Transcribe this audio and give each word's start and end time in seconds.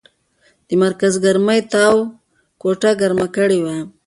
د 0.67 0.69
مرکز 0.83 1.13
ګرمۍ 1.25 1.59
تاو 1.71 1.97
کوټه 2.61 2.91
ګرمه 3.01 3.27
کړې 3.35 3.59
وه. 3.65 3.77